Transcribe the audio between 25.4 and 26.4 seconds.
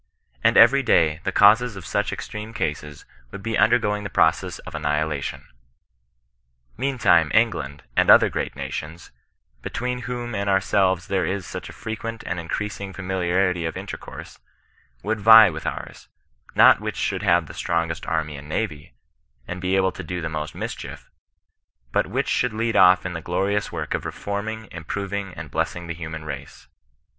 blessing the human